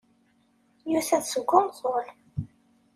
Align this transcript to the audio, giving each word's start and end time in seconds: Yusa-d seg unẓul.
Yusa-d 0.91 1.23
seg 1.27 1.49
unẓul. 1.59 2.05